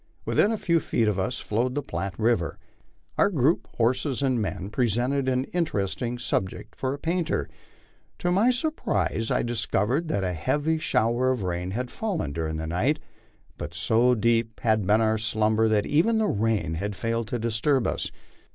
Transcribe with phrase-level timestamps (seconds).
[0.25, 2.57] Within a few feet of us flowed the Platte river.
[3.19, 7.47] Our group, horses and men, presented an interesting subject for a painter.
[8.17, 12.57] To my sur prise I discovered that a heavy shower of rain had fallen during
[12.57, 12.97] the night,
[13.59, 17.85] but so deep had been our slumber that even the rain had failed to disturb
[17.85, 18.09] us.